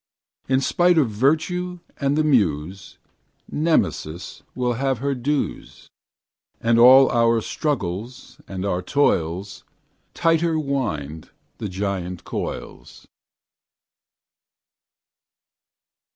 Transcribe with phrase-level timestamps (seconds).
[0.49, 2.97] In spite of Virtue and the Muse,
[3.51, 5.91] Nemesis will have her dues,
[6.59, 9.63] And all our struggles and our toils
[10.15, 11.29] Tighter wind
[11.59, 13.05] the giant coils.